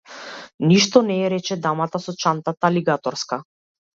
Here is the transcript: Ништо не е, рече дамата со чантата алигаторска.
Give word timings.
Ништо 0.69 1.01
не 1.09 1.17
е, 1.25 1.27
рече 1.33 1.57
дамата 1.67 2.01
со 2.05 2.15
чантата 2.25 2.69
алигаторска. 2.73 3.43